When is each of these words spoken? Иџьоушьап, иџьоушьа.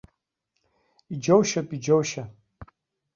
Иџьоушьап, 1.13 1.69
иџьоушьа. 1.75 2.23